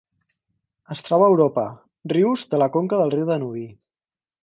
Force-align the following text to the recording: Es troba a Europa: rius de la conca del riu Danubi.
Es 0.95 1.03
troba 1.09 1.27
a 1.27 1.33
Europa: 1.35 1.67
rius 2.17 2.49
de 2.55 2.63
la 2.65 2.71
conca 2.79 3.03
del 3.05 3.17
riu 3.19 3.33
Danubi. 3.33 3.71